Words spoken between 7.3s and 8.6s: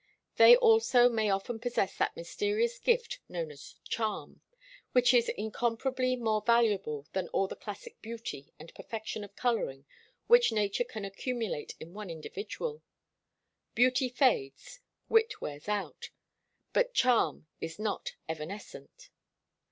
the classic beauty